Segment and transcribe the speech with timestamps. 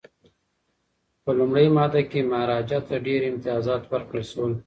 [1.23, 4.51] په لومړۍ ماده کي مهاراجا ته ډیر امتیازات ورکړل شول.